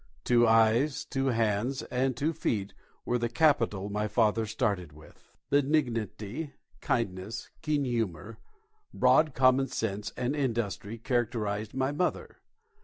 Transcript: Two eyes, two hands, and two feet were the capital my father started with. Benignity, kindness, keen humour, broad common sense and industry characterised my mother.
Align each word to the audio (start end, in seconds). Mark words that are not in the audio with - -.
Two 0.23 0.47
eyes, 0.47 1.05
two 1.05 1.27
hands, 1.27 1.83
and 1.83 2.17
two 2.17 2.33
feet 2.33 2.73
were 3.05 3.19
the 3.19 3.29
capital 3.29 3.87
my 3.87 4.07
father 4.07 4.47
started 4.47 4.93
with. 4.93 5.29
Benignity, 5.51 6.53
kindness, 6.81 7.51
keen 7.61 7.85
humour, 7.85 8.39
broad 8.95 9.35
common 9.35 9.67
sense 9.67 10.11
and 10.17 10.35
industry 10.35 10.97
characterised 10.97 11.75
my 11.75 11.91
mother. 11.91 12.37